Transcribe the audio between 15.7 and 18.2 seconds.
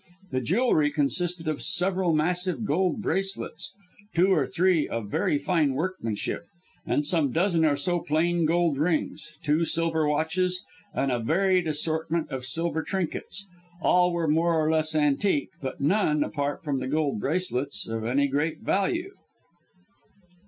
none apart from the gold bracelets of